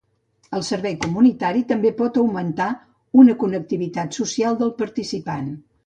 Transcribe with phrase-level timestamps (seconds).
[0.59, 2.71] El servei comunitari també pot augmentar
[3.25, 5.59] una connectivitat social del participant.